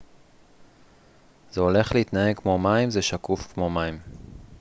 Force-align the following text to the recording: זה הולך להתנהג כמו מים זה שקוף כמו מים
זה 1.51 1.61
הולך 1.61 1.91
להתנהג 1.95 2.37
כמו 2.39 2.59
מים 2.59 2.89
זה 2.89 3.01
שקוף 3.01 3.53
כמו 3.53 3.69
מים 3.69 3.99